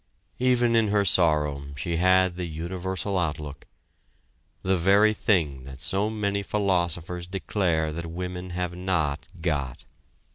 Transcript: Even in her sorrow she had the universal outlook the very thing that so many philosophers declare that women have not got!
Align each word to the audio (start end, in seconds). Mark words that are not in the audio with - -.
Even 0.39 0.75
in 0.75 0.87
her 0.87 1.05
sorrow 1.05 1.63
she 1.77 1.97
had 1.97 2.35
the 2.35 2.45
universal 2.47 3.19
outlook 3.19 3.67
the 4.63 4.75
very 4.75 5.13
thing 5.13 5.63
that 5.65 5.79
so 5.79 6.09
many 6.09 6.41
philosophers 6.41 7.27
declare 7.27 7.93
that 7.93 8.07
women 8.07 8.49
have 8.49 8.75
not 8.75 9.27
got! 9.41 9.85